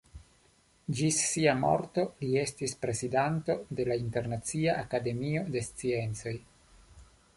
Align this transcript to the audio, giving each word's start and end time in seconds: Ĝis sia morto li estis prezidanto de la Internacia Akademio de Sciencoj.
Ĝis 0.99 1.17
sia 1.33 1.51
morto 1.59 2.05
li 2.23 2.31
estis 2.43 2.73
prezidanto 2.85 3.57
de 3.81 3.87
la 3.91 3.99
Internacia 4.07 4.75
Akademio 4.87 5.45
de 5.57 5.63
Sciencoj. 5.69 6.35